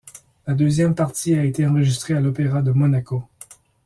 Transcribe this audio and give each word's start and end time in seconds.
La 0.47 0.55
deuxième 0.55 0.95
partie 0.95 1.35
a 1.35 1.43
été 1.45 1.63
enregistrée 1.63 2.15
à 2.15 2.19
l'Opéra 2.21 2.63
de 2.63 2.71
Monaco. 2.71 3.23